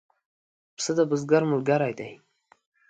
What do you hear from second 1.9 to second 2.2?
دی.